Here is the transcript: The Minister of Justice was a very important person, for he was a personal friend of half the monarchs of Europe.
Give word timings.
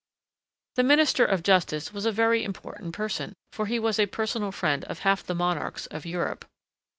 The 0.77 0.81
Minister 0.83 1.23
of 1.25 1.43
Justice 1.43 1.93
was 1.93 2.07
a 2.07 2.11
very 2.11 2.43
important 2.43 2.95
person, 2.95 3.35
for 3.53 3.67
he 3.67 3.77
was 3.77 3.99
a 3.99 4.07
personal 4.07 4.51
friend 4.51 4.83
of 4.85 4.97
half 5.01 5.23
the 5.23 5.35
monarchs 5.35 5.85
of 5.85 6.07
Europe. 6.07 6.43